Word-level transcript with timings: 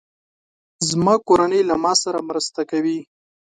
زما 0.89 1.13
کورنۍ 1.27 1.61
له 1.69 1.75
ما 1.83 1.93
سره 2.03 2.19
مرسته 2.29 2.61
کوي. 2.71 2.99